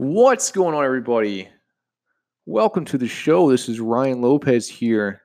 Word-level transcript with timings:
What's 0.00 0.50
going 0.50 0.74
on, 0.74 0.82
everybody? 0.82 1.46
Welcome 2.46 2.86
to 2.86 2.96
the 2.96 3.06
show. 3.06 3.50
This 3.50 3.68
is 3.68 3.80
Ryan 3.80 4.22
Lopez 4.22 4.66
here 4.66 5.20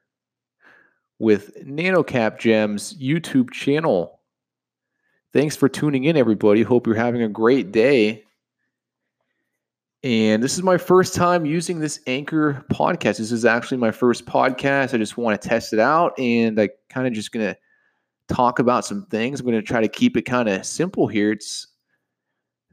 with 1.18 1.56
NanoCap 1.66 2.40
Gems 2.40 2.94
YouTube 2.96 3.52
channel. 3.52 4.20
Thanks 5.32 5.56
for 5.56 5.70
tuning 5.70 6.04
in, 6.04 6.18
everybody. 6.18 6.62
Hope 6.62 6.88
you're 6.88 6.96
having 6.98 7.22
a 7.22 7.30
great 7.30 7.72
day. 7.72 8.26
And 10.04 10.44
this 10.44 10.58
is 10.58 10.62
my 10.62 10.78
first 10.78 11.16
time 11.16 11.46
using 11.46 11.80
this 11.80 12.02
Anchor 12.06 12.66
podcast. 12.70 13.20
This 13.20 13.32
is 13.32 13.46
actually 13.46 13.78
my 13.78 13.92
first 13.92 14.26
podcast. 14.26 14.94
I 14.94 14.98
just 14.98 15.16
want 15.16 15.42
to 15.42 15.48
test 15.48 15.72
it 15.72 15.80
out 15.80 16.20
and 16.20 16.60
I 16.60 16.68
kind 16.90 17.08
of 17.08 17.14
just 17.14 17.32
going 17.32 17.46
to 17.46 17.58
talk 18.28 18.60
about 18.60 18.84
some 18.84 19.06
things. 19.06 19.40
I'm 19.40 19.46
going 19.46 19.56
to 19.56 19.62
try 19.62 19.80
to 19.80 19.88
keep 19.88 20.18
it 20.18 20.24
kind 20.24 20.50
of 20.50 20.66
simple 20.66 21.08
here. 21.08 21.32
It's 21.32 21.68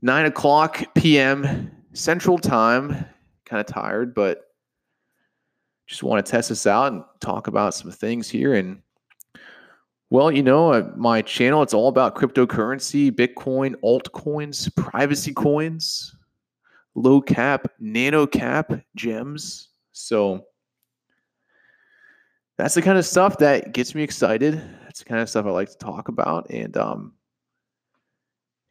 9 0.02 0.26
o'clock 0.26 0.82
p.m. 0.96 1.70
Central 1.92 2.38
Time. 2.38 3.06
Kind 3.44 3.60
of 3.60 3.66
tired, 3.66 4.14
but 4.14 4.52
just 5.86 6.02
want 6.02 6.24
to 6.24 6.30
test 6.30 6.48
this 6.48 6.66
out 6.66 6.92
and 6.92 7.04
talk 7.20 7.48
about 7.48 7.74
some 7.74 7.90
things 7.90 8.28
here. 8.28 8.54
And 8.54 8.80
well, 10.08 10.30
you 10.30 10.42
know, 10.42 10.72
uh, 10.72 10.90
my 10.96 11.22
channel, 11.22 11.62
it's 11.62 11.74
all 11.74 11.88
about 11.88 12.14
cryptocurrency, 12.14 13.10
Bitcoin, 13.10 13.74
altcoins, 13.82 14.74
privacy 14.74 15.34
coins, 15.34 16.14
low 16.94 17.20
cap, 17.20 17.66
nano 17.78 18.26
cap 18.26 18.72
gems. 18.94 19.68
So 19.92 20.46
that's 22.56 22.74
the 22.74 22.82
kind 22.82 22.96
of 22.96 23.04
stuff 23.04 23.38
that 23.38 23.72
gets 23.72 23.94
me 23.94 24.02
excited. 24.02 24.54
That's 24.84 25.00
the 25.00 25.04
kind 25.06 25.20
of 25.20 25.28
stuff 25.28 25.46
I 25.46 25.50
like 25.50 25.70
to 25.70 25.78
talk 25.78 26.08
about. 26.08 26.48
And, 26.50 26.76
um, 26.76 27.12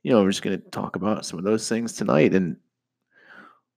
you 0.02 0.12
know, 0.12 0.24
we're 0.24 0.32
just 0.32 0.42
going 0.42 0.60
to 0.60 0.70
talk 0.70 0.96
about 0.96 1.26
some 1.26 1.38
of 1.38 1.46
those 1.46 1.68
things 1.70 1.94
tonight. 1.94 2.34
And, 2.34 2.58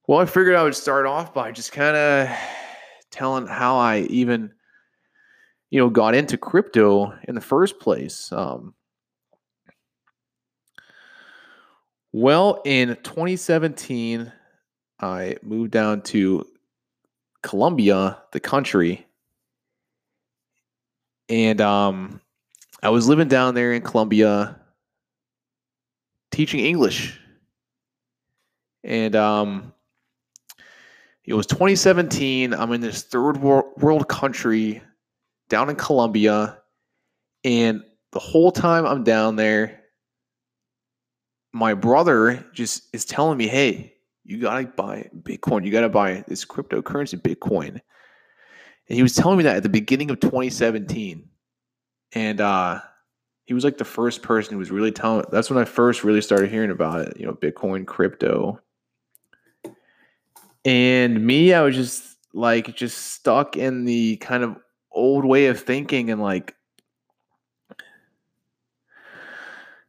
well, 0.07 0.19
I 0.19 0.25
figured 0.25 0.55
I 0.55 0.63
would 0.63 0.75
start 0.75 1.05
off 1.05 1.33
by 1.33 1.51
just 1.51 1.71
kind 1.71 1.95
of 1.95 2.37
telling 3.11 3.47
how 3.47 3.77
I 3.77 4.01
even, 4.01 4.53
you 5.71 5.79
know, 5.79 5.89
got 5.89 6.13
into 6.13 6.37
crypto 6.37 7.13
in 7.27 7.35
the 7.35 7.41
first 7.41 7.79
place. 7.79 8.31
Um, 8.31 8.75
well, 12.11 12.61
in 12.65 12.89
2017, 13.03 14.31
I 14.99 15.37
moved 15.41 15.71
down 15.71 16.01
to 16.03 16.45
Colombia, 17.41 18.19
the 18.31 18.39
country, 18.39 19.05
and 21.29 21.59
um, 21.61 22.21
I 22.83 22.89
was 22.89 23.07
living 23.07 23.27
down 23.27 23.55
there 23.55 23.73
in 23.73 23.81
Colombia, 23.81 24.59
teaching 26.31 26.59
English, 26.59 27.19
and 28.83 29.15
um, 29.15 29.73
it 31.27 31.33
was 31.33 31.47
2017. 31.47 32.53
I'm 32.53 32.71
in 32.71 32.81
this 32.81 33.03
third 33.03 33.37
world 33.37 34.07
country 34.07 34.81
down 35.49 35.69
in 35.69 35.75
Colombia. 35.75 36.59
And 37.43 37.83
the 38.11 38.19
whole 38.19 38.51
time 38.51 38.85
I'm 38.85 39.03
down 39.03 39.35
there, 39.35 39.81
my 41.51 41.73
brother 41.73 42.45
just 42.53 42.83
is 42.93 43.05
telling 43.05 43.37
me, 43.37 43.47
hey, 43.47 43.93
you 44.23 44.41
got 44.41 44.59
to 44.59 44.67
buy 44.67 45.09
Bitcoin. 45.21 45.65
You 45.65 45.71
got 45.71 45.81
to 45.81 45.89
buy 45.89 46.23
this 46.27 46.45
cryptocurrency, 46.45 47.19
Bitcoin. 47.21 47.79
And 48.87 48.95
he 48.95 49.03
was 49.03 49.15
telling 49.15 49.37
me 49.37 49.43
that 49.43 49.57
at 49.57 49.63
the 49.63 49.69
beginning 49.69 50.11
of 50.11 50.19
2017. 50.19 51.27
And 52.13 52.41
uh, 52.41 52.81
he 53.45 53.53
was 53.53 53.63
like 53.63 53.77
the 53.77 53.85
first 53.85 54.21
person 54.21 54.53
who 54.53 54.59
was 54.59 54.71
really 54.71 54.91
telling. 54.91 55.25
That's 55.31 55.49
when 55.49 55.59
I 55.59 55.65
first 55.65 56.03
really 56.03 56.21
started 56.21 56.49
hearing 56.49 56.71
about 56.71 57.01
it, 57.01 57.19
you 57.19 57.25
know, 57.25 57.33
Bitcoin, 57.33 57.85
crypto. 57.85 58.59
And 60.65 61.23
me, 61.25 61.53
I 61.53 61.61
was 61.61 61.75
just 61.75 62.17
like 62.33 62.75
just 62.75 63.13
stuck 63.13 63.55
in 63.55 63.85
the 63.85 64.17
kind 64.17 64.43
of 64.43 64.57
old 64.91 65.23
way 65.23 65.47
of 65.47 65.59
thinking 65.59 66.09
and 66.09 66.21
like 66.21 66.55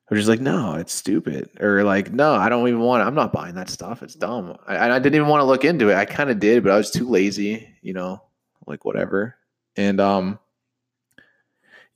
I 0.09 0.15
was 0.15 0.21
just 0.21 0.29
like, 0.29 0.41
no, 0.41 0.75
it's 0.75 0.93
stupid. 0.93 1.51
Or 1.59 1.83
like, 1.83 2.13
no, 2.13 2.35
I 2.35 2.49
don't 2.49 2.69
even 2.69 2.81
want 2.81 3.03
it. 3.03 3.07
I'm 3.07 3.15
not 3.17 3.33
buying 3.33 3.57
that 3.57 3.69
stuff. 3.69 4.05
It's 4.05 4.15
dumb. 4.15 4.57
I, 4.65 4.89
I 4.89 4.99
didn't 5.01 5.17
even 5.17 5.27
want 5.27 5.41
to 5.41 5.47
look 5.47 5.65
into 5.65 5.89
it. 5.89 5.97
I 5.97 6.05
kind 6.05 6.31
of 6.31 6.39
did, 6.39 6.63
but 6.63 6.71
I 6.71 6.77
was 6.77 6.93
too 6.93 7.09
lazy, 7.09 7.69
you 7.83 7.93
know, 7.93 8.23
like 8.69 8.85
whatever. 8.85 9.35
And 9.77 10.01
um, 10.01 10.39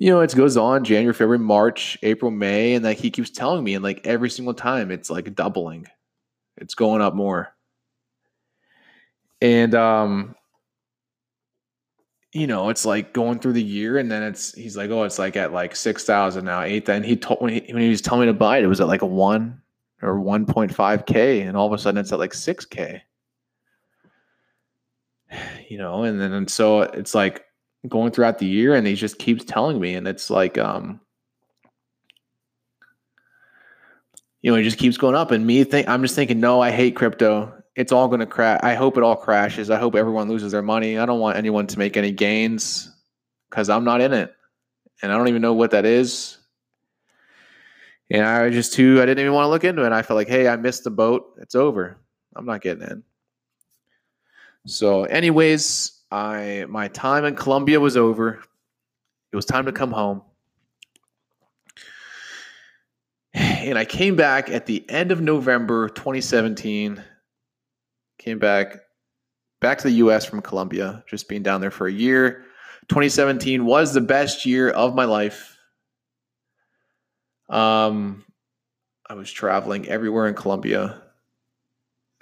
you 0.00 0.10
know, 0.10 0.21
it 0.21 0.34
goes 0.34 0.56
on 0.56 0.83
January, 0.83 1.15
February, 1.15 1.38
March, 1.38 1.99
April, 2.03 2.33
May, 2.33 2.75
and 2.75 2.84
like 2.84 2.99
he 2.99 3.10
keeps 3.10 3.31
telling 3.31 3.62
me, 3.62 3.75
and 3.75 3.84
like 3.84 4.04
every 4.04 4.31
single 4.31 4.54
time 4.54 4.91
it's 4.91 5.09
like 5.09 5.33
doubling. 5.37 5.87
It's 6.56 6.75
going 6.75 7.03
up 7.03 7.15
more 7.15 7.54
and 9.41 9.75
um 9.75 10.34
you 12.33 12.47
know 12.47 12.69
it's 12.69 12.84
like 12.84 13.12
going 13.12 13.39
through 13.39 13.55
the 13.55 13.62
year 13.62 13.99
and 13.99 14.11
then 14.11 14.23
it's 14.23 14.55
he's 14.55 14.77
like 14.77 14.91
oh 14.91 15.03
it's 15.03 15.19
like 15.19 15.37
at 15.37 15.53
like 15.53 15.75
6000 15.75 16.45
now 16.45 16.62
8 16.62 16.87
then. 16.87 17.03
He 17.03 17.17
told 17.17 17.41
when 17.41 17.55
he, 17.55 17.73
when 17.73 17.83
he 17.83 17.89
was 17.89 18.01
telling 18.01 18.21
me 18.21 18.27
to 18.27 18.33
buy 18.33 18.59
it 18.59 18.65
it 18.65 18.69
was 18.69 18.81
at 18.81 18.89
like 18.89 19.03
a 19.03 19.06
1 19.06 19.61
or 20.03 20.15
1.5k 20.15 21.47
and 21.47 21.56
all 21.56 21.67
of 21.67 21.73
a 21.73 21.78
sudden 21.78 21.99
it's 21.99 22.12
at 22.12 22.19
like 22.19 22.33
6k 22.33 23.01
you 25.69 25.78
know 25.78 26.05
and 26.05 26.21
then 26.21 26.33
and 26.33 26.51
so 26.51 26.83
it's 26.83 27.15
like 27.15 27.45
going 27.89 28.12
throughout 28.12 28.39
the 28.39 28.47
year 28.47 28.75
and 28.75 28.87
he 28.87 28.95
just 28.95 29.19
keeps 29.19 29.45
telling 29.45 29.81
me 29.81 29.95
and 29.95 30.07
it's 30.07 30.31
like 30.31 30.59
um 30.59 31.01
you 34.43 34.51
know 34.51 34.57
it 34.57 34.62
just 34.62 34.78
keeps 34.78 34.97
going 34.97 35.15
up 35.15 35.31
and 35.31 35.47
me 35.47 35.65
think 35.65 35.89
i'm 35.89 36.03
just 36.03 36.15
thinking 36.15 36.41
no 36.41 36.61
i 36.61 36.71
hate 36.71 36.95
crypto 36.95 37.59
it's 37.76 37.92
all 37.92 38.08
going 38.08 38.20
to 38.20 38.26
crash. 38.26 38.60
I 38.62 38.75
hope 38.75 38.97
it 38.97 39.03
all 39.03 39.16
crashes. 39.16 39.70
I 39.70 39.78
hope 39.78 39.94
everyone 39.94 40.28
loses 40.28 40.53
their 40.53 40.62
money. 40.62 40.98
I 40.98 41.06
don't 41.06 41.20
want 41.20 41.36
anyone 41.36 41.66
to 41.69 41.78
make 41.78 41.97
any 41.97 42.10
gains 42.10 42.91
because 43.48 43.69
I'm 43.69 43.84
not 43.84 44.00
in 44.00 44.12
it. 44.12 44.34
And 45.03 45.12
I 45.12 45.16
don't 45.16 45.28
even 45.28 45.42
know 45.42 45.54
what 45.54 45.70
that 45.70 45.84
is. 45.84 46.36
And 48.10 48.25
I 48.26 48.47
was 48.47 48.54
just 48.54 48.75
too, 48.75 49.00
I 49.00 49.06
didn't 49.06 49.20
even 49.20 49.32
want 49.32 49.44
to 49.44 49.50
look 49.50 49.64
into 49.64 49.84
it. 49.84 49.92
I 49.92 50.03
felt 50.03 50.16
like, 50.16 50.28
hey, 50.28 50.48
I 50.48 50.56
missed 50.56 50.84
the 50.84 50.91
boat. 50.91 51.34
It's 51.41 51.54
over. 51.54 51.97
I'm 52.34 52.44
not 52.44 52.60
getting 52.60 52.82
in. 52.82 53.04
So, 54.66 55.04
anyways, 55.04 55.92
I 56.10 56.66
my 56.69 56.88
time 56.88 57.25
in 57.25 57.34
Colombia 57.34 57.80
was 57.80 57.97
over. 57.97 58.42
It 59.32 59.36
was 59.36 59.47
time 59.47 59.66
to 59.66 59.72
come 59.72 59.92
home. 59.92 60.22
And 63.32 63.78
I 63.78 63.84
came 63.84 64.16
back 64.16 64.48
at 64.48 64.64
the 64.64 64.88
end 64.88 65.12
of 65.12 65.20
November 65.20 65.91
2017 65.91 67.04
Came 68.20 68.38
back 68.38 68.76
back 69.62 69.78
to 69.78 69.84
the 69.84 69.94
US 69.94 70.26
from 70.26 70.42
Colombia, 70.42 71.03
just 71.08 71.26
being 71.26 71.42
down 71.42 71.62
there 71.62 71.70
for 71.70 71.86
a 71.86 71.92
year. 71.92 72.44
2017 72.88 73.64
was 73.64 73.94
the 73.94 74.03
best 74.03 74.44
year 74.44 74.69
of 74.69 74.94
my 74.94 75.06
life. 75.06 75.56
Um 77.48 78.26
I 79.09 79.14
was 79.14 79.32
traveling 79.32 79.88
everywhere 79.88 80.28
in 80.28 80.34
Colombia. 80.34 81.00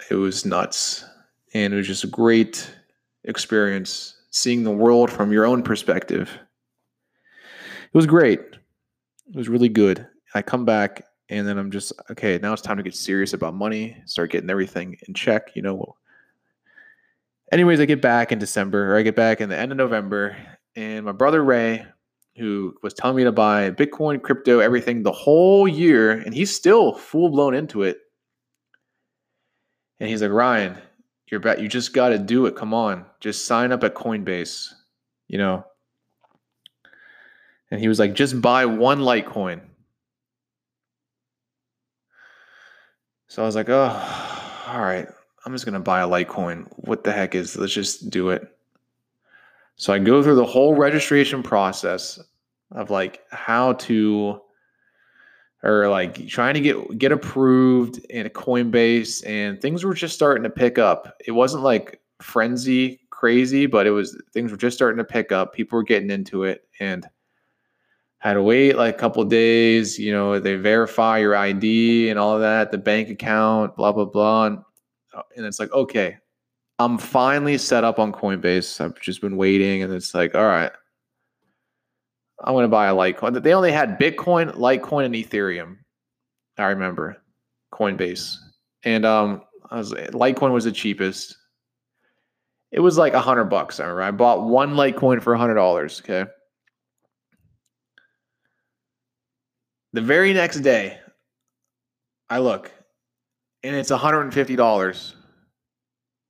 It 0.09 0.15
was 0.15 0.45
nuts. 0.45 1.03
And 1.53 1.73
it 1.73 1.75
was 1.75 1.87
just 1.87 2.05
a 2.05 2.07
great 2.07 2.73
experience 3.25 4.15
seeing 4.31 4.63
the 4.63 4.71
world 4.71 5.11
from 5.11 5.33
your 5.33 5.45
own 5.45 5.63
perspective. 5.63 6.31
It 7.91 7.97
was 7.97 8.05
great. 8.05 8.39
It 8.39 9.35
was 9.35 9.49
really 9.49 9.67
good. 9.67 10.07
I 10.33 10.43
come 10.43 10.63
back 10.63 11.03
and 11.29 11.47
then 11.47 11.57
I'm 11.57 11.71
just 11.71 11.93
okay. 12.09 12.39
Now 12.41 12.53
it's 12.53 12.61
time 12.61 12.77
to 12.77 12.83
get 12.83 12.95
serious 12.95 13.33
about 13.33 13.53
money. 13.53 13.97
Start 14.05 14.31
getting 14.31 14.49
everything 14.49 14.97
in 15.07 15.13
check. 15.13 15.55
You 15.55 15.61
know. 15.61 15.95
Anyways, 17.51 17.79
I 17.79 17.85
get 17.85 18.01
back 18.01 18.31
in 18.31 18.39
December, 18.39 18.93
or 18.93 18.97
I 18.97 19.01
get 19.01 19.15
back 19.15 19.41
in 19.41 19.49
the 19.49 19.57
end 19.57 19.71
of 19.71 19.77
November, 19.77 20.37
and 20.75 21.05
my 21.05 21.11
brother 21.11 21.43
Ray, 21.43 21.85
who 22.37 22.75
was 22.83 22.93
telling 22.93 23.17
me 23.17 23.23
to 23.23 23.31
buy 23.31 23.71
Bitcoin, 23.71 24.21
crypto, 24.21 24.59
everything 24.59 25.01
the 25.01 25.11
whole 25.11 25.67
year, 25.67 26.11
and 26.11 26.33
he's 26.33 26.53
still 26.53 26.93
full 26.93 27.29
blown 27.29 27.55
into 27.55 27.83
it. 27.83 27.97
And 29.99 30.09
he's 30.09 30.21
like, 30.21 30.31
Ryan, 30.31 30.77
you're 31.29 31.39
bet 31.39 31.59
you 31.59 31.67
just 31.67 31.93
got 31.93 32.09
to 32.09 32.19
do 32.19 32.45
it. 32.45 32.55
Come 32.55 32.73
on, 32.73 33.05
just 33.19 33.45
sign 33.45 33.71
up 33.71 33.83
at 33.83 33.95
Coinbase. 33.95 34.71
You 35.27 35.37
know. 35.37 35.65
And 37.71 37.79
he 37.79 37.87
was 37.87 37.99
like, 37.99 38.15
just 38.15 38.41
buy 38.41 38.65
one 38.65 38.99
Litecoin. 38.99 39.61
So 43.29 43.43
I 43.43 43.45
was 43.45 43.55
like, 43.55 43.69
oh, 43.69 44.63
all 44.67 44.81
right, 44.81 45.07
I'm 45.45 45.53
just 45.53 45.63
gonna 45.63 45.79
buy 45.79 46.01
a 46.01 46.07
Litecoin. 46.07 46.67
What 46.77 47.03
the 47.03 47.11
heck 47.11 47.35
is? 47.35 47.55
Let's 47.55 47.73
just 47.73 48.09
do 48.09 48.29
it. 48.29 48.55
So 49.75 49.93
I 49.93 49.99
go 49.99 50.21
through 50.21 50.35
the 50.35 50.45
whole 50.45 50.75
registration 50.75 51.43
process 51.43 52.19
of 52.71 52.89
like 52.89 53.21
how 53.31 53.73
to 53.73 54.41
or 55.61 55.87
like 55.89 56.27
trying 56.27 56.55
to 56.55 56.59
get 56.59 56.97
get 56.97 57.11
approved 57.11 57.99
in 58.09 58.25
a 58.25 58.29
Coinbase 58.29 59.23
and 59.27 59.61
things 59.61 59.83
were 59.83 59.93
just 59.93 60.15
starting 60.15 60.43
to 60.43 60.49
pick 60.49 60.79
up. 60.79 61.15
It 61.25 61.31
wasn't 61.31 61.63
like 61.63 62.01
frenzy 62.21 62.99
crazy, 63.11 63.67
but 63.67 63.85
it 63.85 63.91
was 63.91 64.19
things 64.33 64.49
were 64.49 64.57
just 64.57 64.75
starting 64.75 64.97
to 64.97 65.03
pick 65.03 65.31
up. 65.31 65.53
People 65.53 65.77
were 65.77 65.83
getting 65.83 66.09
into 66.09 66.45
it 66.45 66.67
and 66.79 67.07
had 68.19 68.33
to 68.33 68.43
wait 68.43 68.75
like 68.75 68.95
a 68.95 68.97
couple 68.97 69.23
days. 69.25 69.97
You 69.97 70.11
know, 70.11 70.39
they 70.39 70.55
verify 70.55 71.17
your 71.17 71.35
ID 71.35 72.09
and 72.09 72.19
all 72.19 72.35
of 72.35 72.41
that, 72.41 72.71
the 72.71 72.77
bank 72.77 73.09
account, 73.09 73.75
blah 73.75 73.91
blah 73.91 74.05
blah. 74.05 74.45
And 74.45 74.59
uh, 75.13 75.23
and 75.35 75.45
it's 75.45 75.59
like, 75.59 75.71
okay, 75.71 76.17
I'm 76.77 76.97
finally 76.97 77.57
set 77.57 77.83
up 77.83 77.97
on 77.99 78.11
Coinbase. 78.11 78.79
I've 78.81 78.99
just 79.01 79.21
been 79.21 79.37
waiting, 79.37 79.83
and 79.83 79.93
it's 79.93 80.13
like, 80.13 80.35
all 80.35 80.45
right, 80.45 80.71
I'm 82.43 82.53
going 82.53 82.63
to 82.63 82.69
buy 82.69 82.87
a 82.87 82.93
Litecoin. 82.93 83.41
They 83.41 83.53
only 83.53 83.71
had 83.71 83.99
Bitcoin, 83.99 84.53
Litecoin, 84.55 85.05
and 85.05 85.15
Ethereum. 85.15 85.77
I 86.57 86.67
remember 86.67 87.17
Coinbase, 87.73 88.35
and 88.83 89.05
um, 89.05 89.41
I 89.71 89.77
was 89.77 89.93
Litecoin 89.93 90.51
was 90.51 90.65
the 90.65 90.71
cheapest. 90.71 91.37
It 92.71 92.81
was 92.81 92.97
like 92.97 93.13
a 93.13 93.21
hundred 93.21 93.45
bucks. 93.45 93.79
I 93.79 93.83
remember 93.83 94.03
I 94.03 94.11
bought 94.11 94.43
one 94.43 94.75
Litecoin 94.75 95.23
for 95.23 95.33
a 95.33 95.37
hundred 95.37 95.55
dollars. 95.55 96.01
Okay. 96.03 96.29
The 99.93 100.01
very 100.01 100.33
next 100.33 100.59
day, 100.59 100.99
I 102.29 102.39
look, 102.39 102.71
and 103.63 103.75
it's 103.75 103.89
hundred 103.89 104.21
and 104.21 104.33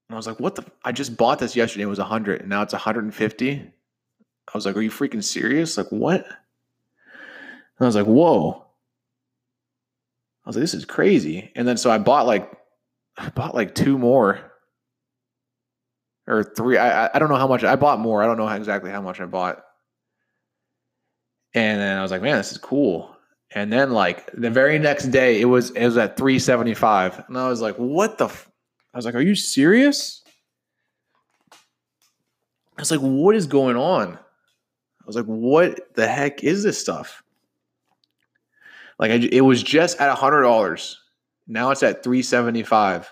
I 0.10 0.16
was 0.16 0.28
like, 0.28 0.40
"What 0.40 0.56
the? 0.56 0.66
I 0.84 0.92
just 0.92 1.18
bought 1.18 1.40
this 1.40 1.56
yesterday. 1.56 1.84
It 1.84 1.88
was 1.88 2.00
a 2.00 2.06
hundred, 2.06 2.42
and 2.42 2.50
now 2.50 2.62
it's 2.62 2.74
hundred 2.74 3.04
and 3.04 3.14
fifty. 3.14 3.72
I 4.48 4.52
was 4.54 4.66
like, 4.66 4.78
"Are 4.78 4.82
you 4.82 4.90
freaking 4.90 5.24
serious? 5.24 5.78
Like 5.78 5.90
what?" 5.90 6.26
And 6.26 7.82
I 7.82 7.86
was 7.86 7.96
like, 7.96 8.08
"Whoa." 8.08 8.66
I 10.46 10.50
was 10.50 10.56
like, 10.56 10.64
"This 10.64 10.74
is 10.74 10.86
crazy." 10.86 11.52
And 11.56 11.68
then 11.68 11.78
so 11.78 11.92
I 11.92 11.98
bought 11.98 12.26
like, 12.26 12.52
I 13.18 13.30
bought 13.30 13.54
like 13.54 13.76
two 13.76 13.98
more 13.98 14.40
or 16.28 16.44
three. 16.44 16.78
I 16.78 17.10
I 17.14 17.20
don't 17.20 17.30
know 17.30 17.36
how 17.36 17.48
much 17.48 17.64
I 17.64 17.76
bought 17.76 18.00
more. 18.00 18.24
I 18.24 18.26
don't 18.26 18.38
know 18.38 18.48
exactly 18.48 18.90
how 18.90 19.02
much 19.02 19.20
I 19.20 19.26
bought. 19.26 19.64
And 21.54 21.82
then 21.82 21.98
I 21.98 22.02
was 22.02 22.12
like, 22.12 22.22
man, 22.22 22.38
this 22.38 22.52
is 22.52 22.58
cool. 22.58 23.16
And 23.52 23.74
then 23.74 23.92
like 23.92 24.30
the 24.34 24.50
very 24.50 24.78
next 24.78 25.06
day, 25.06 25.42
it 25.42 25.46
was 25.46 25.72
it 25.72 25.86
was 25.86 25.98
at 25.98 26.18
three 26.18 26.40
seventy 26.40 26.74
five, 26.74 27.24
and 27.28 27.38
I 27.38 27.50
was 27.50 27.62
like, 27.62 27.76
what 27.76 28.18
the? 28.18 28.26
F-? 28.26 28.50
I 28.94 28.98
was 28.98 29.06
like, 29.06 29.16
are 29.16 29.22
you 29.22 29.36
serious? 29.36 30.24
I 31.52 32.82
was 32.82 32.92
like, 32.92 33.00
what 33.00 33.36
is 33.36 33.48
going 33.48 33.76
on? 33.76 34.14
I 34.14 35.06
was 35.06 35.16
like, 35.16 35.26
what 35.26 35.94
the 35.96 36.08
heck 36.08 36.44
is 36.44 36.64
this 36.64 36.80
stuff? 36.80 37.24
Like, 39.00 39.12
I, 39.12 39.16
it 39.32 39.42
was 39.42 39.64
just 39.64 40.00
at 40.00 40.10
a 40.10 40.16
hundred 40.16 40.44
dollars. 40.44 41.00
Now 41.48 41.72
it's 41.72 41.84
at 41.84 42.04
three 42.04 42.22
seventy 42.22 42.64
five. 42.64 43.12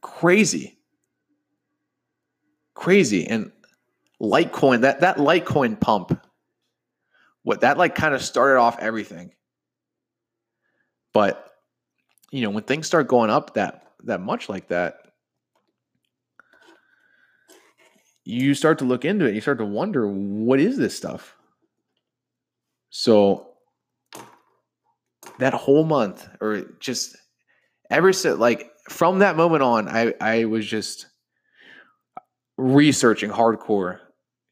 Crazy 0.00 0.78
crazy. 2.80 3.26
And 3.26 3.52
Litecoin, 4.20 4.80
that 4.80 5.00
that 5.00 5.18
Litecoin 5.18 5.78
pump, 5.78 6.26
what 7.42 7.62
that 7.62 7.78
like 7.78 7.94
kind 7.94 8.14
of 8.14 8.22
started 8.22 8.58
off 8.58 8.78
everything. 8.78 9.32
But 11.12 11.50
you 12.30 12.42
know, 12.42 12.50
when 12.50 12.62
things 12.64 12.86
start 12.86 13.08
going 13.08 13.30
up 13.30 13.54
that 13.54 13.92
that 14.04 14.20
much 14.20 14.48
like 14.48 14.68
that, 14.68 14.96
you 18.24 18.54
start 18.54 18.78
to 18.78 18.84
look 18.84 19.04
into 19.04 19.26
it. 19.26 19.34
You 19.34 19.40
start 19.40 19.58
to 19.58 19.64
wonder, 19.64 20.06
what 20.06 20.60
is 20.60 20.76
this 20.76 20.96
stuff? 20.96 21.36
So 22.90 23.48
that 25.38 25.54
whole 25.54 25.84
month, 25.84 26.28
or 26.40 26.62
just 26.80 27.16
ever 27.90 28.12
since, 28.12 28.38
like 28.38 28.70
from 28.88 29.20
that 29.20 29.36
moment 29.36 29.62
on, 29.62 29.88
I 29.88 30.14
I 30.20 30.44
was 30.44 30.66
just 30.66 31.06
researching 32.56 33.30
hardcore, 33.30 33.98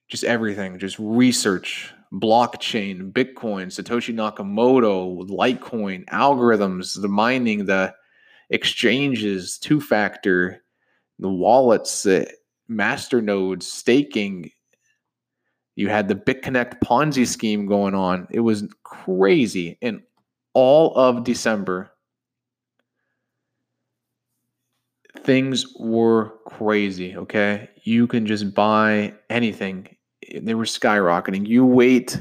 just 0.08 0.24
everything, 0.24 0.78
just 0.78 0.98
research, 0.98 1.92
blockchain, 2.12 3.12
Bitcoin, 3.12 3.66
Satoshi 3.66 4.14
Nakamoto, 4.14 5.28
Litecoin, 5.28 6.04
algorithms, 6.06 7.00
the 7.00 7.08
mining, 7.08 7.66
the 7.66 7.94
exchanges, 8.50 9.58
two 9.58 9.80
factor, 9.80 10.64
the 11.18 11.28
wallets, 11.28 12.06
uh, 12.06 12.08
the 12.08 12.32
master 12.68 13.20
nodes, 13.20 13.70
staking. 13.70 14.50
You 15.76 15.88
had 15.88 16.08
the 16.08 16.14
BitConnect 16.14 16.80
Ponzi 16.80 17.26
scheme 17.26 17.66
going 17.66 17.94
on. 17.94 18.26
It 18.30 18.40
was 18.40 18.66
crazy. 18.82 19.78
And 19.82 20.02
all 20.54 20.96
of 20.96 21.24
December, 21.24 21.92
things 25.20 25.66
were 25.78 26.34
crazy. 26.46 27.16
Okay. 27.16 27.68
You 27.84 28.06
can 28.06 28.26
just 28.26 28.54
buy 28.54 29.14
anything. 29.30 29.88
They 30.34 30.54
were 30.54 30.64
skyrocketing. 30.64 31.46
You 31.46 31.64
wait, 31.64 32.20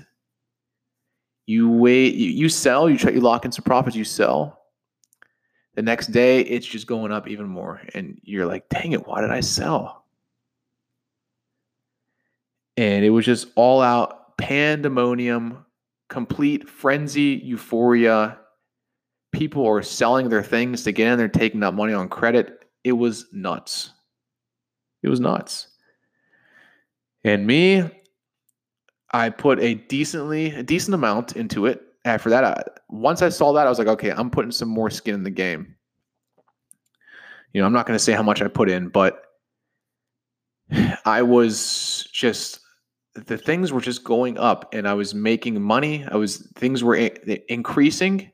you 1.46 1.70
wait, 1.70 2.16
you, 2.16 2.50
sell, 2.50 2.90
you 2.90 2.98
try, 2.98 3.12
you 3.12 3.22
lock 3.22 3.46
in 3.46 3.52
some 3.52 3.64
profits, 3.64 3.96
you 3.96 4.04
sell. 4.04 4.62
The 5.76 5.82
next 5.82 6.08
day, 6.08 6.42
it's 6.42 6.66
just 6.66 6.88
going 6.88 7.12
up 7.12 7.28
even 7.28 7.48
more. 7.48 7.82
And 7.94 8.20
you're 8.24 8.46
like, 8.46 8.68
dang 8.70 8.94
it, 8.94 9.08
why 9.08 9.22
did 9.22 9.32
I 9.32 9.42
sell? 9.42 10.06
And 12.76 13.06
it 13.06 13.10
was 13.10 13.26
just 13.26 13.48
all 13.56 13.82
out 13.82 14.38
pandemonium, 14.38 15.66
complete 16.10 16.70
frenzy, 16.70 17.42
euphoria. 17.44 18.40
People 19.32 19.68
are 19.68 19.82
selling 19.82 20.30
their 20.30 20.44
things 20.44 20.84
to 20.84 20.92
get 20.92 21.12
in 21.12 21.18
there, 21.18 21.28
taking 21.28 21.64
up 21.64 21.74
money 21.74 21.94
on 21.94 22.10
credit 22.10 22.58
it 22.88 22.94
was 22.94 23.26
nuts. 23.34 23.92
It 25.04 25.10
was 25.10 25.20
nuts. 25.20 25.68
And 27.28 27.46
me, 27.46 27.84
I 29.12 29.30
put 29.30 29.60
a 29.60 29.74
decently 29.74 30.52
a 30.52 30.64
decent 30.64 30.96
amount 30.96 31.36
into 31.36 31.66
it. 31.66 31.82
After 32.06 32.30
that, 32.30 32.46
I, 32.46 32.64
once 32.88 33.22
I 33.22 33.28
saw 33.28 33.52
that, 33.52 33.68
I 33.68 33.70
was 33.70 33.78
like, 33.78 33.90
okay, 33.90 34.12
I'm 34.12 34.30
putting 34.30 34.52
some 34.52 34.70
more 34.70 34.90
skin 34.90 35.14
in 35.14 35.24
the 35.24 35.30
game. 35.30 35.76
You 37.52 37.60
know, 37.60 37.68
I'm 37.68 37.74
not 37.74 37.86
going 37.86 37.98
to 37.98 38.04
say 38.04 38.14
how 38.14 38.24
much 38.24 38.42
I 38.42 38.48
put 38.48 38.70
in, 38.70 38.88
but 38.88 39.24
I 41.06 41.22
was 41.22 42.08
just 42.14 42.62
the 43.14 43.38
things 43.38 43.74
were 43.74 43.82
just 43.82 44.06
going 44.06 44.38
up, 44.38 44.74
and 44.74 44.88
I 44.88 44.94
was 44.94 45.14
making 45.14 45.62
money. 45.62 46.06
I 46.10 46.16
was 46.16 46.50
things 46.56 46.82
were 46.82 46.96
eh, 46.96 47.10
increasing, 47.50 48.32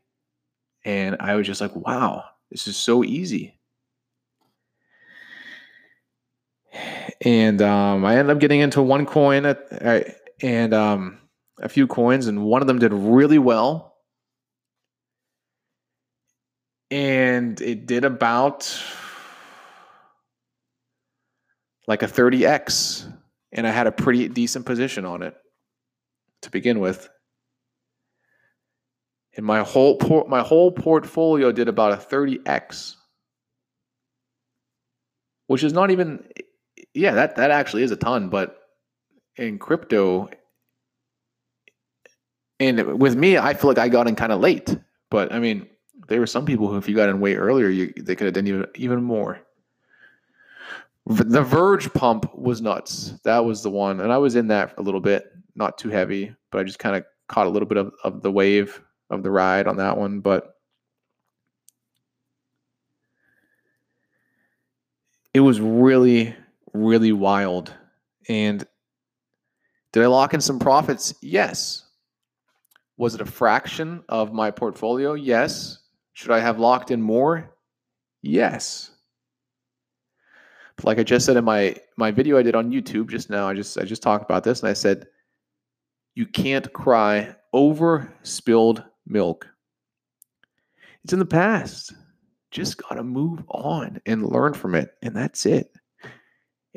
and 0.86 1.18
I 1.20 1.34
was 1.34 1.48
just 1.48 1.62
like, 1.62 1.76
wow, 1.76 2.26
this 2.52 2.68
is 2.68 2.78
so 2.78 3.04
easy. 3.04 3.60
And 7.22 7.62
um, 7.62 8.06
I 8.06 8.18
ended 8.18 8.36
up 8.36 8.40
getting 8.40 8.60
into 8.60 8.82
one 8.82 9.06
coin 9.06 9.46
at, 9.46 10.16
and 10.42 10.74
um, 10.74 11.20
a 11.60 11.70
few 11.70 11.88
coins, 11.88 12.28
and 12.28 12.44
one 12.44 12.62
of 12.62 12.68
them 12.68 12.80
did 12.80 12.94
really 12.94 13.40
well, 13.40 13.96
and 16.92 17.60
it 17.62 17.86
did 17.86 18.06
about 18.06 18.82
like 21.88 22.04
a 22.04 22.08
30x, 22.08 23.12
and 23.52 23.68
I 23.68 23.72
had 23.72 23.88
a 23.88 23.92
pretty 23.92 24.28
decent 24.28 24.66
position 24.66 25.06
on 25.06 25.22
it 25.22 25.36
to 26.44 26.52
begin 26.52 26.80
with. 26.80 27.10
And 29.36 29.46
my 29.46 29.64
whole 29.64 29.98
por- 29.98 30.28
my 30.28 30.42
whole 30.42 30.72
portfolio 30.72 31.52
did 31.52 31.68
about 31.68 31.94
a 31.94 31.98
30x, 31.98 32.96
which 35.48 35.64
is 35.64 35.74
not 35.74 35.90
even 35.90 36.24
yeah, 36.94 37.14
that 37.14 37.36
that 37.36 37.52
actually 37.52 37.84
is 37.84 37.92
a 37.92 37.96
ton, 37.96 38.30
but 38.30 38.60
in 39.38 39.58
crypto 39.58 40.30
and 42.60 43.00
with 43.00 43.16
me, 43.16 43.38
I 43.38 43.54
feel 43.54 43.70
like 43.70 43.78
I 43.78 43.90
got 43.90 44.08
in 44.08 44.16
kind 44.16 44.32
of 44.32 44.40
late. 44.40 44.78
But 45.10 45.34
I 45.34 45.40
mean, 45.40 45.68
there 46.08 46.20
were 46.20 46.28
some 46.28 46.46
people 46.46 46.68
who, 46.68 46.78
if 46.78 46.88
you 46.88 46.96
got 46.96 47.10
in 47.10 47.20
way 47.20 47.36
earlier, 47.36 47.70
you, 47.70 47.94
they 47.98 48.16
could 48.16 48.26
have 48.26 48.34
done 48.34 48.48
even 48.48 48.66
even 48.76 49.04
more. 49.04 49.40
The 51.06 51.42
Verge 51.42 51.94
pump 51.94 52.34
was 52.34 52.62
nuts. 52.62 53.14
That 53.26 53.44
was 53.44 53.62
the 53.62 53.70
one, 53.70 54.00
and 54.00 54.12
I 54.12 54.18
was 54.18 54.36
in 54.36 54.48
that 54.48 54.74
a 54.78 54.82
little 54.82 55.02
bit, 55.02 55.32
not 55.56 55.78
too 55.78 55.90
heavy, 55.90 56.34
but 56.52 56.60
I 56.60 56.64
just 56.64 56.80
kind 56.80 56.96
of 56.96 57.04
caught 57.28 57.48
a 57.48 57.50
little 57.50 57.68
bit 57.68 57.78
of, 57.78 57.92
of 58.04 58.22
the 58.22 58.32
wave 58.32 58.82
of 59.10 59.24
the 59.24 59.32
ride 59.32 59.68
on 59.68 59.78
that 59.78 59.98
one. 59.98 60.22
But 60.22 60.56
it 65.34 65.42
was 65.42 65.60
really 65.60 66.34
really 66.74 67.12
wild. 67.12 67.74
And 68.28 68.66
did 69.92 70.04
I 70.04 70.08
lock 70.08 70.34
in 70.34 70.42
some 70.42 70.60
profits? 70.60 71.14
Yes. 71.22 71.86
Was 72.98 73.16
it 73.16 73.22
a 73.22 73.26
fraction 73.26 74.04
of 74.10 74.34
my 74.34 74.52
portfolio? 74.52 75.14
Yes. 75.14 75.80
Should 76.14 76.32
I 76.32 76.40
have 76.40 76.60
locked 76.60 76.92
in 76.92 77.02
more? 77.02 77.56
Yes. 78.22 78.92
But 80.76 80.86
like 80.86 81.00
I 81.00 81.04
just 81.04 81.26
said 81.26 81.38
in 81.38 81.44
my 81.44 81.76
my 81.98 82.12
video 82.12 82.38
I 82.38 82.44
did 82.44 82.56
on 82.56 82.72
YouTube 82.72 83.10
just 83.10 83.30
now, 83.30 83.48
I 83.48 83.54
just 83.54 83.78
I 83.78 83.84
just 83.84 84.02
talked 84.02 84.24
about 84.24 84.44
this 84.44 84.62
and 84.62 84.70
I 84.70 84.74
said 84.74 85.08
you 86.16 86.26
can't 86.26 86.72
cry 86.74 87.36
over 87.52 88.12
spilled 88.24 88.84
milk. 89.06 89.48
It's 91.04 91.14
in 91.14 91.20
the 91.20 91.26
past. 91.26 91.94
Just 92.52 92.78
got 92.78 92.96
to 92.96 93.04
move 93.04 93.44
on 93.50 94.00
and 94.06 94.26
learn 94.26 94.54
from 94.54 94.76
it 94.76 94.92
and 95.02 95.16
that's 95.16 95.46
it. 95.46 95.72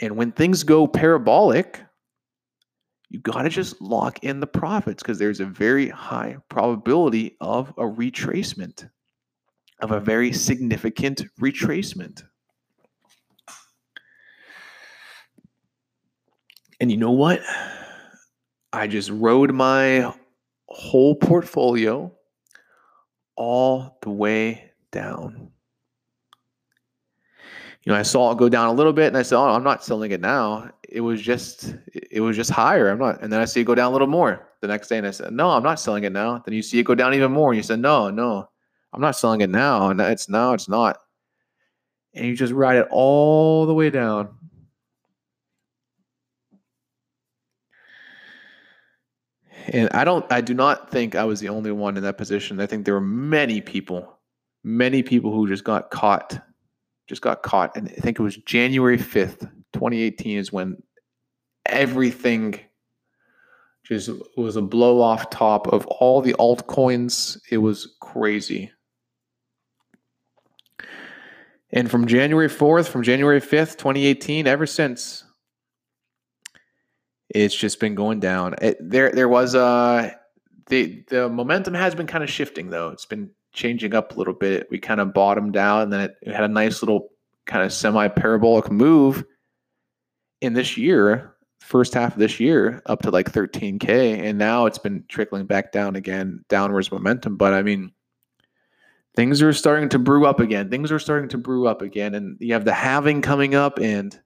And 0.01 0.17
when 0.17 0.33
things 0.33 0.63
go 0.63 0.87
parabolic, 0.87 1.83
you 3.09 3.21
got 3.21 3.43
to 3.43 3.49
just 3.49 3.81
lock 3.81 4.19
in 4.25 4.41
the 4.41 4.47
profits 4.47 5.03
because 5.03 5.19
there's 5.19 5.41
a 5.41 5.47
very 5.47 5.89
high 5.89 6.37
probability 6.49 7.37
of 7.41 7.71
a 7.71 7.85
retracement. 7.85 8.89
of 9.81 9.93
a 9.93 10.01
very 10.01 10.33
significant 10.33 11.25
retracement. 11.41 12.23
And 16.81 16.91
you 16.91 16.97
know 16.97 17.13
what? 17.13 17.41
I 18.73 18.87
just 18.87 19.11
rode 19.11 19.53
my 19.53 20.13
whole 20.69 21.15
portfolio 21.15 22.13
all 23.37 23.99
the 24.03 24.11
way 24.11 24.73
down. 24.93 25.51
You 27.87 27.93
know, 27.93 27.99
I 27.99 28.03
saw 28.03 28.33
it 28.33 28.39
go 28.39 28.49
down 28.49 28.67
a 28.67 28.73
little 28.73 28.93
bit 28.93 29.07
and 29.07 29.17
I 29.17 29.23
said, 29.23 29.39
"Oh, 29.39 29.51
I'm 29.51 29.63
not 29.63 29.85
selling 29.85 30.11
it 30.11 30.21
now." 30.21 30.71
It 30.89 31.01
was 31.01 31.23
just 31.23 31.77
it 31.95 32.21
was 32.21 32.35
just 32.37 32.51
higher. 32.51 32.89
I'm 32.89 32.99
not. 32.99 33.23
And 33.23 33.33
then 33.33 33.41
I 33.41 33.45
see 33.45 33.61
it 33.61 33.65
go 33.65 33.77
down 33.77 33.91
a 33.91 33.93
little 33.93 34.09
more 34.09 34.49
the 34.61 34.67
next 34.67 34.89
day 34.89 34.99
and 34.99 35.07
I 35.07 35.13
said, 35.13 35.33
"No, 35.33 35.51
I'm 35.51 35.63
not 35.63 35.79
selling 35.79 36.03
it 36.03 36.13
now." 36.13 36.43
Then 36.45 36.53
you 36.53 36.63
see 36.63 36.81
it 36.81 36.83
go 36.83 36.97
down 36.97 37.15
even 37.15 37.31
more 37.31 37.53
and 37.53 37.57
you 37.57 37.63
said, 37.63 37.79
"No, 37.79 38.11
no. 38.11 38.49
I'm 38.93 39.01
not 39.01 39.17
selling 39.17 39.41
it 39.41 39.51
now." 39.51 39.91
And 39.91 40.01
it's 40.01 40.29
now 40.29 40.53
it's 40.53 40.69
not. 40.69 40.99
And 42.15 42.27
you 42.27 42.35
just 42.37 42.53
ride 42.53 42.77
it 42.77 42.89
all 42.91 43.67
the 43.67 43.75
way 43.75 43.91
down. 43.91 44.31
And 49.69 49.89
I 49.93 50.05
don't 50.05 50.27
I 50.33 50.41
do 50.41 50.55
not 50.55 50.91
think 50.91 51.15
I 51.15 51.25
was 51.25 51.39
the 51.39 51.51
only 51.51 51.71
one 51.71 51.97
in 51.97 52.03
that 52.03 52.19
position. 52.19 52.61
I 52.61 52.67
think 52.67 52.85
there 52.85 52.95
were 52.95 53.01
many 53.01 53.61
people, 53.61 54.19
many 54.65 55.05
people 55.05 55.33
who 55.33 55.47
just 55.47 55.65
got 55.65 55.91
caught, 55.91 56.41
just 57.07 57.23
got 57.23 57.43
caught. 57.43 57.77
And 57.77 57.89
I 57.89 58.01
think 58.01 58.19
it 58.19 58.23
was 58.23 58.37
January 58.37 58.99
5th, 58.99 59.41
2018 59.73 60.39
is 60.39 60.53
when 60.53 60.83
everything 61.65 62.61
just 63.85 64.11
was 64.37 64.57
a 64.57 64.63
blow 64.63 65.01
off 65.01 65.31
top 65.31 65.69
of 65.69 65.87
all 65.87 66.21
the 66.21 66.35
altcoins. 66.35 67.39
It 67.51 67.59
was 67.59 67.97
crazy. 68.01 68.73
And 71.71 71.91
from 71.91 72.07
January 72.07 72.49
4th, 72.49 72.89
from 72.89 73.03
January 73.03 73.41
5th, 73.41 73.77
2018, 73.77 74.47
ever 74.47 74.67
since, 74.67 75.25
it's 77.29 77.55
just 77.55 77.81
been 77.81 77.95
going 77.95 78.21
down. 78.21 78.55
It, 78.61 78.79
there, 78.81 79.11
there 79.11 79.29
was 79.29 79.55
a 79.55 79.61
uh, 79.61 80.11
the 80.69 81.05
the 81.09 81.29
momentum 81.29 81.75
has 81.75 81.95
been 81.95 82.07
kind 82.07 82.25
of 82.25 82.31
shifting 82.31 82.71
though. 82.71 82.91
It's 82.91 83.07
been 83.07 83.31
changing 83.57 83.95
up 83.95 84.15
a 84.15 84.19
little 84.19 84.35
bit. 84.35 84.69
We 84.71 84.79
kind 84.79 85.01
of 85.01 85.13
bottomed 85.13 85.57
out, 85.57 85.83
and 85.83 85.93
then 85.93 86.03
it, 86.03 86.15
it 86.23 86.33
had 86.33 86.45
a 86.45 86.49
nice 86.49 86.83
little 86.83 87.09
kind 87.47 87.65
of 87.65 87.73
semi 87.73 88.07
parabolic 88.07 88.71
move 88.71 89.25
in 90.41 90.53
this 90.53 90.77
year, 90.77 91.35
first 91.61 91.95
half 91.95 92.13
of 92.13 92.19
this 92.19 92.39
year, 92.39 92.83
up 92.87 93.03
to 93.03 93.11
like 93.11 93.33
13k, 93.33 94.23
and 94.23 94.39
now 94.39 94.67
it's 94.67 94.79
been 94.79 95.05
trickling 95.09 95.47
back 95.47 95.73
down 95.73 95.97
again, 95.97 96.45
downwards 96.49 96.93
momentum. 96.93 97.37
But 97.37 97.55
I 97.55 97.63
mean, 97.63 97.91
things 99.17 99.43
are 99.43 99.53
starting 99.53 99.89
to 99.89 99.99
brew 99.99 100.27
up 100.27 100.39
again. 100.39 100.71
Things 100.71 100.93
are 100.93 100.99
starting 100.99 101.31
to 101.31 101.39
brew 101.39 101.67
up 101.67 101.83
again, 101.83 102.15
and 102.15 102.37
you 102.39 102.53
have 102.53 102.67
the 102.67 102.75
halving 102.75 103.23
coming 103.23 103.55
up, 103.55 103.81
and 103.81 104.21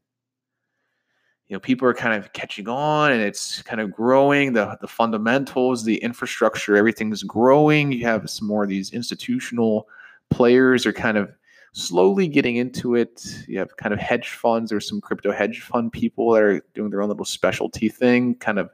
you 1.50 1.56
know 1.56 1.60
people 1.60 1.86
are 1.88 1.94
kind 1.94 2.14
of 2.14 2.32
catching 2.32 2.68
on 2.68 3.10
and 3.10 3.20
it's 3.20 3.60
kind 3.62 3.80
of 3.80 3.90
growing. 3.90 4.52
The 4.52 4.78
the 4.80 4.86
fundamentals 4.86 5.84
the 5.84 5.96
infrastructure 5.96 6.76
everything's 6.76 7.24
growing. 7.24 7.90
You 7.90 8.06
have 8.06 8.30
some 8.30 8.46
more 8.46 8.62
of 8.62 8.68
these 8.68 8.92
institutional 8.92 9.88
players 10.30 10.86
are 10.86 10.92
kind 10.92 11.18
of 11.18 11.28
slowly 11.72 12.28
getting 12.28 12.54
into 12.54 12.94
it. 12.94 13.26
You 13.48 13.58
have 13.58 13.76
kind 13.76 13.92
of 13.92 13.98
hedge 13.98 14.28
funds. 14.28 14.70
There's 14.70 14.88
some 14.88 15.00
crypto 15.00 15.32
hedge 15.32 15.60
fund 15.62 15.92
people 15.92 16.30
that 16.32 16.42
are 16.42 16.60
doing 16.72 16.90
their 16.90 17.02
own 17.02 17.08
little 17.08 17.24
specialty 17.24 17.88
thing. 17.88 18.36
Kind 18.36 18.60
of 18.60 18.70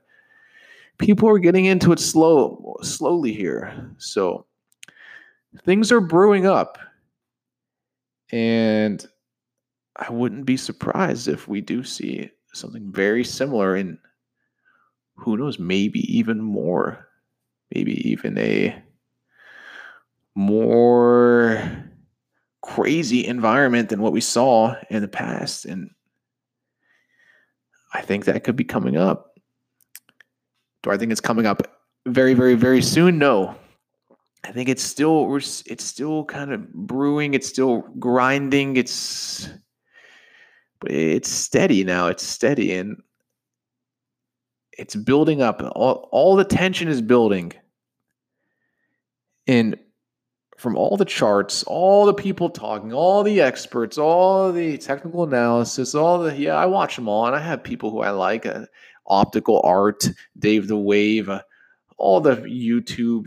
people 0.99 1.31
are 1.31 1.39
getting 1.39 1.65
into 1.65 1.93
it 1.93 1.99
slow 1.99 2.77
slowly 2.83 3.33
here. 3.33 3.91
So 3.97 4.45
things 5.65 5.91
are 5.91 6.01
brewing 6.03 6.47
up. 6.47 6.79
And 8.33 9.07
i 9.99 10.13
wouldn't 10.13 10.45
be 10.45 10.59
surprised 10.59 11.27
if 11.27 11.49
we 11.49 11.63
do 11.63 11.83
see 11.83 12.31
something 12.57 12.91
very 12.91 13.25
similar 13.25 13.77
and 13.77 13.99
who 15.17 15.37
knows, 15.37 15.59
maybe 15.59 16.01
even 16.17 16.41
more, 16.41 17.09
maybe 17.75 18.09
even 18.11 18.37
a 18.39 18.83
more 20.35 21.85
crazy 22.63 23.27
environment 23.27 23.89
than 23.89 24.01
what 24.01 24.13
we 24.13 24.21
saw 24.21 24.75
in 24.91 25.01
the 25.01 25.09
past. 25.09 25.65
And 25.65 25.91
I 27.95 28.03
think 28.03 28.27
that 28.27 28.45
could 28.45 28.57
be 28.57 28.65
coming 28.65 28.97
up. 28.97 29.39
Do 30.83 30.91
I 30.91 30.99
think 30.99 31.13
it's 31.13 31.21
coming 31.21 31.47
up 31.47 31.63
very, 32.07 32.35
very, 32.35 32.55
very 32.55 32.83
soon? 32.83 33.19
No. 33.19 33.57
I 34.45 34.53
think 34.53 34.69
it's 34.69 34.83
still 34.83 35.35
it's 35.35 35.85
still 35.85 36.25
kind 36.25 36.53
of 36.53 36.73
brewing. 36.73 37.35
It's 37.35 37.49
still 37.49 37.81
grinding. 37.99 38.77
It's 38.77 39.49
it's 40.89 41.31
steady 41.31 41.85
now. 41.85 42.09
It's 42.09 42.23
steady 42.23 42.75
and 42.75 43.03
it's 44.73 44.95
building 44.95 45.43
up. 45.43 45.63
All, 45.75 46.09
all 46.13 46.37
the 46.37 46.45
tension 46.45 46.89
is 46.89 47.01
building. 47.01 47.53
And 49.47 49.79
from 50.57 50.77
all 50.77 50.97
the 50.97 51.05
charts, 51.05 51.63
all 51.65 52.07
the 52.07 52.15
people 52.15 52.51
talking, 52.51 52.93
all 52.93 53.23
the 53.23 53.41
experts, 53.41 53.99
all 53.99 54.53
the 54.53 54.79
technical 54.79 55.23
analysis, 55.25 55.95
all 55.95 56.19
the 56.19 56.37
yeah, 56.37 56.57
I 56.57 56.67
watch 56.67 56.97
them 56.97 57.09
all, 57.09 57.27
and 57.27 57.37
I 57.37 57.41
have 57.41 57.63
people 57.63 57.91
who 57.91 58.01
I 58.01 58.11
like, 58.11 58.47
uh, 58.47 58.67
optical 59.07 59.61
art, 59.65 60.09
Dave 60.39 60.67
the 60.67 60.77
Wave, 60.77 61.29
uh, 61.29 61.43
all 61.99 62.21
the 62.21 62.37
YouTube 62.37 63.27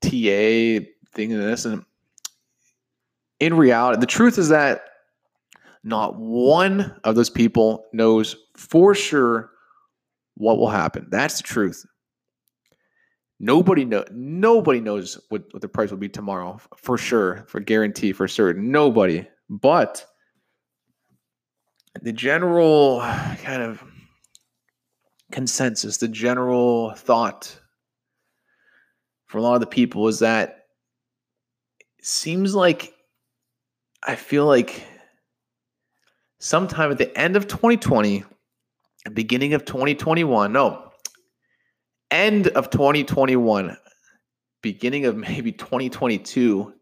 TA 0.00 0.86
thing 1.14 1.32
and 1.32 1.42
this, 1.42 1.66
and 1.66 1.84
in 3.40 3.54
reality, 3.54 4.00
the 4.00 4.06
truth 4.06 4.38
is 4.38 4.48
that 4.48 4.82
not 5.82 6.18
one 6.18 6.94
of 7.04 7.14
those 7.14 7.30
people 7.30 7.86
knows 7.92 8.36
for 8.56 8.94
sure 8.94 9.50
what 10.34 10.58
will 10.58 10.68
happen. 10.68 11.06
That's 11.10 11.38
the 11.38 11.42
truth. 11.42 11.84
Nobody 13.38 13.86
know 13.86 14.04
nobody 14.12 14.80
knows 14.80 15.18
what, 15.30 15.44
what 15.52 15.62
the 15.62 15.68
price 15.68 15.90
will 15.90 15.98
be 15.98 16.10
tomorrow 16.10 16.58
for 16.76 16.98
sure, 16.98 17.44
for 17.48 17.58
guarantee, 17.60 18.12
for 18.12 18.28
certain. 18.28 18.70
Nobody. 18.70 19.26
But 19.48 20.04
the 22.02 22.12
general 22.12 23.00
kind 23.00 23.62
of 23.62 23.82
consensus, 25.32 25.96
the 25.96 26.08
general 26.08 26.92
thought 26.94 27.58
for 29.26 29.38
a 29.38 29.42
lot 29.42 29.54
of 29.54 29.60
the 29.60 29.66
people 29.66 30.06
is 30.08 30.18
that 30.18 30.66
it 31.98 32.04
seems 32.04 32.54
like 32.54 32.92
I 34.06 34.16
feel 34.16 34.44
like 34.44 34.84
sometime 36.40 36.90
at 36.90 36.98
the 36.98 37.16
end 37.16 37.36
of 37.36 37.46
2020, 37.46 38.24
beginning 39.14 39.54
of 39.54 39.64
2021, 39.64 40.52
no, 40.52 40.90
end 42.10 42.48
of 42.48 42.70
2021, 42.70 43.76
beginning 44.62 45.06
of 45.06 45.16
maybe 45.16 45.52
2022 45.52 46.74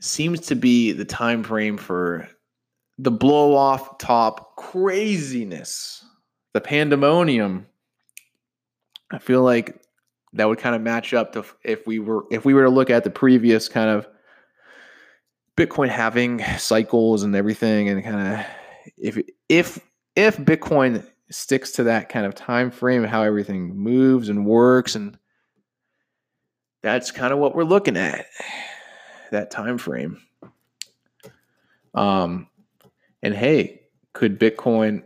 seems 0.00 0.40
to 0.40 0.54
be 0.54 0.92
the 0.92 1.04
time 1.04 1.42
frame 1.42 1.78
for 1.78 2.28
the 2.98 3.10
blow 3.10 3.54
off 3.54 3.98
top 3.98 4.56
craziness, 4.56 6.04
the 6.52 6.60
pandemonium. 6.60 7.66
I 9.10 9.18
feel 9.18 9.42
like 9.42 9.82
that 10.32 10.48
would 10.48 10.58
kind 10.58 10.76
of 10.76 10.82
match 10.82 11.14
up 11.14 11.32
to 11.32 11.44
if 11.64 11.86
we 11.86 11.98
were 11.98 12.24
if 12.30 12.44
we 12.44 12.54
were 12.54 12.64
to 12.64 12.70
look 12.70 12.90
at 12.90 13.04
the 13.04 13.10
previous 13.10 13.68
kind 13.68 13.90
of 13.90 14.06
Bitcoin 15.60 15.88
halving 15.88 16.42
cycles 16.56 17.22
and 17.22 17.36
everything, 17.36 17.88
and 17.88 18.02
kind 18.02 18.34
of 18.34 18.46
if 18.96 19.18
if 19.48 19.78
if 20.16 20.36
Bitcoin 20.38 21.04
sticks 21.30 21.72
to 21.72 21.84
that 21.84 22.08
kind 22.08 22.24
of 22.24 22.34
time 22.34 22.70
frame, 22.70 23.04
how 23.04 23.22
everything 23.22 23.76
moves 23.76 24.30
and 24.30 24.46
works, 24.46 24.94
and 24.94 25.18
that's 26.82 27.10
kind 27.10 27.32
of 27.32 27.38
what 27.38 27.54
we're 27.54 27.64
looking 27.64 27.98
at 27.98 28.26
that 29.32 29.50
time 29.50 29.76
frame. 29.76 30.20
Um, 31.94 32.48
and 33.22 33.34
hey, 33.34 33.82
could 34.14 34.40
Bitcoin 34.40 35.02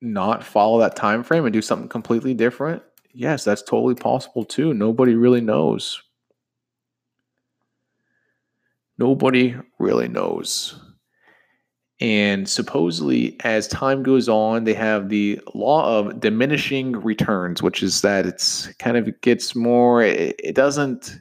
not 0.00 0.42
follow 0.42 0.80
that 0.80 0.96
time 0.96 1.22
frame 1.22 1.44
and 1.44 1.52
do 1.52 1.62
something 1.62 1.88
completely 1.88 2.34
different? 2.34 2.82
Yes, 3.12 3.44
that's 3.44 3.62
totally 3.62 3.94
possible 3.94 4.44
too. 4.44 4.74
Nobody 4.74 5.14
really 5.14 5.40
knows. 5.40 6.02
Nobody 9.02 9.56
really 9.80 10.06
knows. 10.06 10.80
And 12.00 12.48
supposedly, 12.48 13.36
as 13.42 13.66
time 13.66 14.04
goes 14.04 14.28
on, 14.28 14.62
they 14.62 14.74
have 14.74 15.08
the 15.08 15.40
law 15.56 15.98
of 15.98 16.20
diminishing 16.20 16.92
returns, 16.92 17.64
which 17.64 17.82
is 17.82 18.00
that 18.02 18.26
it's 18.26 18.68
kind 18.74 18.96
of 18.96 19.20
gets 19.20 19.56
more, 19.56 20.02
it, 20.04 20.36
it 20.38 20.54
doesn't 20.54 21.20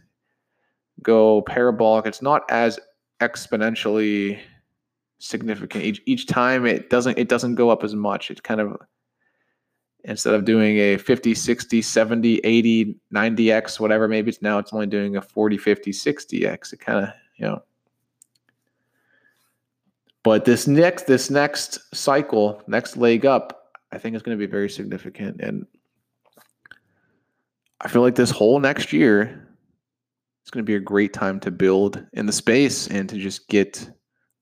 go 1.01 1.41
parabolic. 1.41 2.05
It's 2.05 2.21
not 2.21 2.43
as 2.51 2.79
exponentially 3.19 4.39
significant 5.17 5.83
each, 5.83 6.03
each 6.05 6.27
time. 6.27 6.67
It 6.67 6.91
doesn't, 6.91 7.17
it 7.17 7.29
doesn't 7.29 7.55
go 7.55 7.71
up 7.71 7.83
as 7.83 7.95
much. 7.95 8.29
It 8.29 8.43
kind 8.43 8.61
of, 8.61 8.77
instead 10.03 10.35
of 10.35 10.45
doing 10.45 10.77
a 10.77 10.97
50, 10.97 11.33
60, 11.33 11.81
70, 11.81 12.41
80, 12.43 12.95
90x, 13.11 13.79
whatever, 13.79 14.07
maybe 14.07 14.29
it's 14.29 14.43
now 14.43 14.59
it's 14.59 14.71
only 14.71 14.85
doing 14.85 15.15
a 15.15 15.21
40, 15.23 15.57
50, 15.57 15.91
60x. 15.91 16.73
It 16.73 16.79
kind 16.79 17.05
of, 17.05 17.09
you 17.38 17.47
know. 17.47 17.63
But 20.24 20.46
this 20.46 20.68
next 20.68 21.08
this 21.08 21.30
next 21.30 21.80
cycle, 21.96 22.62
next 22.68 22.96
leg 22.96 23.25
up, 23.25 23.72
I 23.92 23.98
think 23.98 24.16
is 24.16 24.22
going 24.22 24.38
to 24.38 24.46
be 24.46 24.50
very 24.50 24.70
significant. 24.70 25.42
And 25.42 25.66
I 27.80 27.88
feel 27.88 28.04
like 28.04 28.16
this 28.16 28.30
whole 28.30 28.60
next 28.60 28.94
year 28.94 29.48
it's 30.44 30.51
going 30.51 30.63
to 30.63 30.70
be 30.70 30.75
a 30.75 30.80
great 30.80 31.13
time 31.13 31.40
to 31.42 31.51
build 31.51 32.06
in 32.13 32.25
the 32.25 32.34
space 32.34 32.88
and 32.88 33.08
to 33.10 33.18
just 33.18 33.48
get 33.48 33.90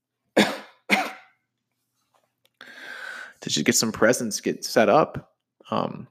to 0.36 0.50
just 3.42 3.66
get 3.66 3.76
some 3.76 3.92
presence, 3.92 4.42
get 4.42 4.66
set 4.66 4.90
up. 4.90 5.34
Um, 5.72 6.08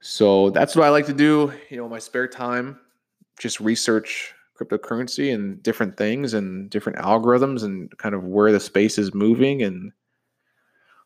so 0.00 0.50
that's 0.50 0.74
what 0.74 0.86
I 0.86 0.88
like 0.88 1.06
to 1.06 1.12
do. 1.12 1.52
You 1.70 1.76
know, 1.76 1.88
my 1.88 1.98
spare 1.98 2.26
time, 2.26 2.80
just 3.38 3.60
research 3.60 4.34
cryptocurrency 4.58 5.32
and 5.32 5.62
different 5.62 5.96
things 5.96 6.34
and 6.34 6.70
different 6.70 6.98
algorithms 6.98 7.62
and 7.62 7.96
kind 7.98 8.14
of 8.14 8.24
where 8.24 8.52
the 8.52 8.60
space 8.60 8.98
is 8.98 9.14
moving. 9.14 9.62
And 9.62 9.92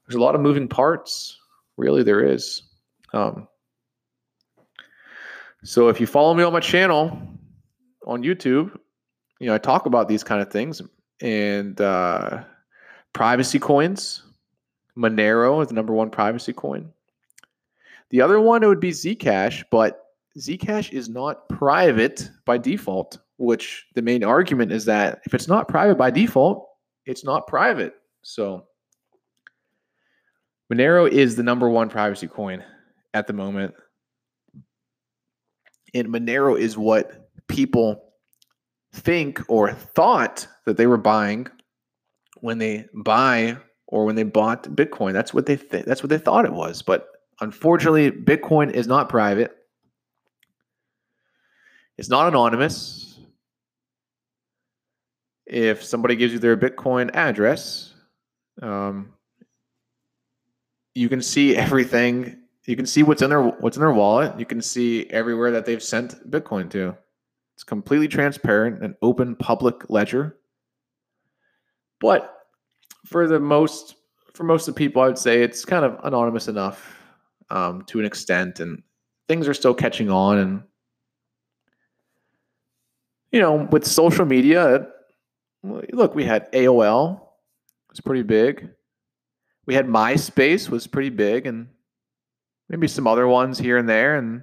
there's 0.06 0.16
a 0.16 0.20
lot 0.20 0.34
of 0.34 0.40
moving 0.40 0.68
parts. 0.68 1.38
Really, 1.76 2.02
there 2.02 2.24
is. 2.24 2.62
Um, 3.12 3.48
so 5.64 5.88
if 5.88 6.00
you 6.00 6.06
follow 6.06 6.34
me 6.34 6.42
on 6.42 6.52
my 6.52 6.60
channel 6.60 7.16
on 8.06 8.22
YouTube, 8.22 8.76
you 9.38 9.46
know 9.46 9.54
I 9.54 9.58
talk 9.58 9.86
about 9.86 10.08
these 10.08 10.24
kind 10.24 10.42
of 10.42 10.50
things 10.50 10.82
and 11.20 11.80
uh, 11.80 12.42
privacy 13.12 13.58
coins. 13.58 14.22
Monero 14.96 15.62
is 15.62 15.68
the 15.68 15.74
number 15.74 15.94
one 15.94 16.10
privacy 16.10 16.52
coin. 16.52 16.92
The 18.10 18.20
other 18.20 18.40
one 18.40 18.62
it 18.62 18.66
would 18.66 18.80
be 18.80 18.90
Zcash, 18.90 19.64
but 19.70 20.02
Zcash 20.38 20.92
is 20.92 21.08
not 21.08 21.48
private 21.48 22.30
by 22.44 22.58
default. 22.58 23.18
Which 23.42 23.86
the 23.96 24.02
main 24.02 24.22
argument 24.22 24.70
is 24.70 24.84
that 24.84 25.20
if 25.26 25.34
it's 25.34 25.48
not 25.48 25.66
private 25.66 25.96
by 25.96 26.12
default, 26.12 26.68
it's 27.06 27.24
not 27.24 27.48
private. 27.48 27.94
So 28.22 28.66
Monero 30.72 31.10
is 31.10 31.34
the 31.34 31.42
number 31.42 31.68
one 31.68 31.88
privacy 31.88 32.28
coin 32.28 32.62
at 33.14 33.26
the 33.26 33.32
moment. 33.32 33.74
And 35.92 36.06
Monero 36.06 36.56
is 36.56 36.78
what 36.78 37.28
people 37.48 38.12
think 38.92 39.40
or 39.48 39.72
thought 39.72 40.46
that 40.64 40.76
they 40.76 40.86
were 40.86 40.96
buying 40.96 41.48
when 42.42 42.58
they 42.58 42.86
buy 42.94 43.56
or 43.88 44.04
when 44.04 44.14
they 44.14 44.22
bought 44.22 44.62
Bitcoin. 44.76 45.14
That's 45.14 45.34
what 45.34 45.46
they 45.46 45.56
th- 45.56 45.84
that's 45.84 46.00
what 46.00 46.10
they 46.10 46.18
thought 46.18 46.44
it 46.44 46.52
was. 46.52 46.80
But 46.80 47.08
unfortunately, 47.40 48.12
Bitcoin 48.12 48.70
is 48.70 48.86
not 48.86 49.08
private. 49.08 49.52
It's 51.98 52.08
not 52.08 52.28
anonymous. 52.28 53.11
If 55.52 55.84
somebody 55.84 56.16
gives 56.16 56.32
you 56.32 56.38
their 56.38 56.56
Bitcoin 56.56 57.14
address, 57.14 57.94
um, 58.60 59.12
you 60.94 61.08
can 61.08 61.22
see 61.22 61.56
everything 61.66 62.42
you 62.66 62.76
can 62.76 62.86
see 62.86 63.02
what's 63.02 63.22
in 63.22 63.30
their 63.30 63.42
what's 63.42 63.76
in 63.76 63.80
their 63.80 63.92
wallet. 63.92 64.38
You 64.38 64.46
can 64.46 64.62
see 64.62 65.06
everywhere 65.10 65.50
that 65.50 65.66
they've 65.66 65.82
sent 65.82 66.30
Bitcoin 66.30 66.70
to. 66.70 66.96
It's 67.56 67.64
completely 67.64 68.08
transparent 68.08 68.82
and 68.82 68.94
open 69.02 69.34
public 69.36 69.90
ledger. 69.90 70.36
But 72.00 72.32
for 73.06 73.26
the 73.26 73.40
most 73.40 73.96
for 74.34 74.44
most 74.44 74.68
of 74.68 74.74
the 74.74 74.78
people, 74.78 75.02
I 75.02 75.06
would 75.06 75.18
say 75.18 75.42
it's 75.42 75.64
kind 75.64 75.84
of 75.84 75.98
anonymous 76.04 76.48
enough 76.48 76.96
um, 77.50 77.82
to 77.86 77.98
an 77.98 78.04
extent, 78.04 78.60
and 78.60 78.82
things 79.28 79.48
are 79.48 79.54
still 79.54 79.74
catching 79.74 80.08
on. 80.08 80.38
And 80.38 80.62
you 83.32 83.40
know, 83.40 83.68
with 83.72 83.84
social 83.84 84.24
media, 84.24 84.86
look, 85.62 86.14
we 86.14 86.24
had 86.24 86.50
AOL, 86.52 87.20
was 87.88 88.00
pretty 88.00 88.22
big. 88.22 88.70
We 89.66 89.74
had 89.74 89.86
MySpace, 89.86 90.68
was 90.68 90.86
pretty 90.86 91.10
big, 91.10 91.46
and 91.46 91.68
maybe 92.68 92.88
some 92.88 93.06
other 93.06 93.28
ones 93.28 93.58
here 93.58 93.78
and 93.78 93.88
there. 93.88 94.16
And, 94.16 94.42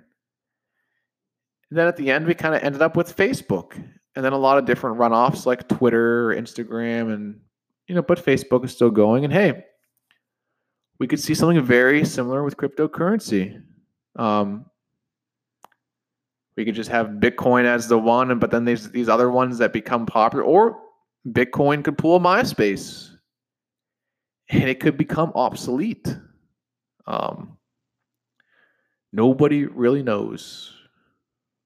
then 1.72 1.88
at 1.88 1.98
the 1.98 2.10
end, 2.10 2.26
we 2.26 2.34
kind 2.34 2.56
of 2.56 2.64
ended 2.64 2.82
up 2.82 2.96
with 2.96 3.16
Facebook 3.16 3.74
and 4.16 4.26
then 4.26 4.34
a 4.34 4.38
lot 4.38 4.58
of 4.58 4.66
different 4.66 4.98
runoffs 4.98 5.46
like 5.46 5.68
Twitter, 5.70 6.30
Instagram, 6.30 7.14
and, 7.14 7.40
you 7.88 7.94
know, 7.94 8.02
but 8.02 8.26
Facebook 8.26 8.66
is 8.66 8.72
still 8.72 8.90
going. 8.90 9.24
And 9.24 9.32
hey, 9.32 9.66
we 11.00 11.06
could 11.06 11.20
see 11.20 11.36
something 11.36 11.64
very 11.64 12.04
similar 12.06 12.44
with 12.44 12.58
cryptocurrency. 12.58 13.62
Um, 14.16 14.66
we 16.58 16.66
could 16.66 16.74
just 16.76 16.90
have 16.90 17.08
Bitcoin 17.08 17.66
as 17.66 17.88
the 17.88 18.00
one, 18.00 18.38
but 18.40 18.50
then 18.50 18.66
there's 18.66 18.90
these 18.90 19.08
other 19.08 19.30
ones 19.30 19.60
that 19.60 19.72
become 19.72 20.08
popular, 20.08 20.44
or 20.44 20.82
Bitcoin 21.30 21.84
could 21.84 21.98
pull 21.98 22.16
a 22.16 22.20
MySpace 22.20 23.10
and 24.50 24.70
it 24.70 24.80
could 24.80 24.98
become 24.98 25.32
obsolete. 25.36 26.16
Um, 27.06 27.58
nobody 29.12 29.66
really 29.66 30.04
knows. 30.04 30.74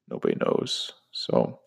Nobody 0.09 0.35
knows. 0.35 0.91
So 1.11 1.59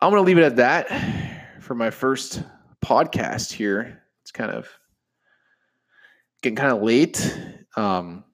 I'm 0.00 0.10
going 0.10 0.22
to 0.22 0.26
leave 0.26 0.38
it 0.38 0.44
at 0.44 0.56
that 0.56 1.60
for 1.60 1.74
my 1.74 1.90
first 1.90 2.42
podcast 2.84 3.52
here. 3.52 4.02
It's 4.22 4.30
kind 4.30 4.50
of 4.50 4.68
getting 6.42 6.56
kind 6.56 6.72
of 6.72 6.82
late. 6.82 7.38
Um, 7.76 8.24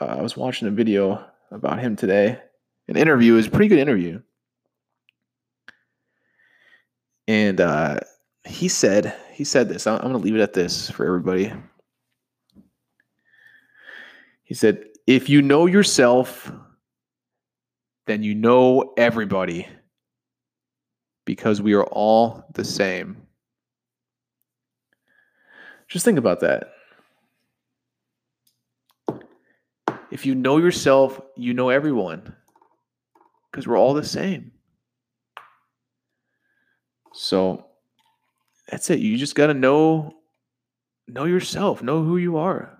Uh, 0.00 0.04
I 0.04 0.22
was 0.22 0.36
watching 0.36 0.68
a 0.68 0.72
video 0.72 1.24
about 1.50 1.80
him 1.80 1.96
today. 1.96 2.38
An 2.88 2.96
interview 2.96 3.36
is 3.36 3.46
a 3.46 3.50
pretty 3.50 3.68
good 3.68 3.78
interview, 3.78 4.20
and 7.26 7.58
uh, 7.58 8.00
he 8.44 8.68
said 8.68 9.16
he 9.32 9.44
said 9.44 9.68
this. 9.68 9.86
I'm, 9.86 10.00
going 10.00 10.12
to 10.12 10.18
leave 10.18 10.36
it 10.36 10.40
at 10.40 10.52
this 10.52 10.90
for 10.90 11.06
everybody. 11.06 11.52
He 14.42 14.54
said, 14.54 14.84
"If 15.06 15.28
you 15.28 15.42
know 15.42 15.66
yourself, 15.66 16.52
then 18.06 18.22
you 18.22 18.34
know 18.34 18.92
everybody." 18.96 19.66
because 21.24 21.62
we 21.62 21.74
are 21.74 21.84
all 21.84 22.44
the 22.54 22.64
same. 22.64 23.16
Just 25.88 26.04
think 26.04 26.18
about 26.18 26.40
that. 26.40 26.72
If 30.10 30.26
you 30.26 30.34
know 30.34 30.58
yourself, 30.58 31.20
you 31.36 31.54
know 31.54 31.70
everyone 31.70 32.34
because 33.50 33.66
we're 33.66 33.78
all 33.78 33.94
the 33.94 34.04
same. 34.04 34.52
So 37.12 37.66
that's 38.68 38.90
it. 38.90 38.98
You 38.98 39.16
just 39.16 39.34
got 39.34 39.48
to 39.48 39.54
know 39.54 40.14
know 41.06 41.24
yourself, 41.24 41.82
know 41.82 42.02
who 42.02 42.16
you 42.16 42.38
are. 42.38 42.78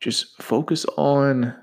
Just 0.00 0.40
focus 0.40 0.86
on 0.96 1.54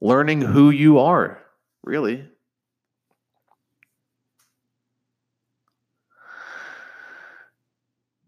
learning 0.00 0.40
who 0.40 0.70
you 0.70 0.98
are, 0.98 1.42
really. 1.82 2.24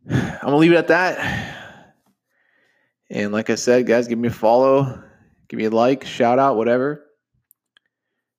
I'm 0.07 0.51
going 0.51 0.53
to 0.53 0.57
leave 0.57 0.73
it 0.73 0.77
at 0.77 0.89
that. 0.89 1.95
And 3.09 3.33
like 3.33 3.49
I 3.49 3.55
said, 3.55 3.87
guys, 3.87 4.09
give 4.09 4.19
me 4.19 4.29
a 4.29 4.33
follow, 4.33 5.03
give 5.49 5.57
me 5.59 5.65
a 5.65 5.71
like, 5.71 6.05
shout 6.05 6.39
out, 6.39 6.57
whatever. 6.57 7.04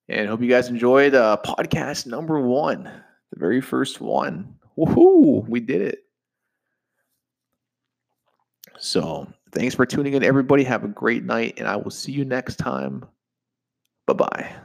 And 0.08 0.28
hope 0.28 0.40
you 0.40 0.48
guys 0.48 0.68
enjoyed 0.68 1.14
uh, 1.14 1.38
podcast 1.44 2.06
number 2.06 2.40
one, 2.40 2.84
the 2.84 3.38
very 3.38 3.60
first 3.60 4.00
one. 4.00 4.54
Woohoo! 4.78 5.48
We 5.48 5.60
did 5.60 5.82
it. 5.82 5.98
So 8.78 9.26
thanks 9.52 9.74
for 9.74 9.86
tuning 9.86 10.14
in, 10.14 10.22
everybody. 10.22 10.62
Have 10.64 10.84
a 10.84 10.88
great 10.88 11.24
night, 11.24 11.54
and 11.58 11.66
I 11.66 11.76
will 11.76 11.90
see 11.90 12.12
you 12.12 12.24
next 12.24 12.56
time. 12.56 13.04
Bye 14.06 14.14
bye. 14.14 14.56